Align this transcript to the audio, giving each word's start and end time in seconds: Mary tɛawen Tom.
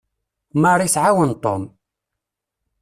Mary 0.61 0.87
tɛawen 0.95 1.31
Tom. 1.43 1.61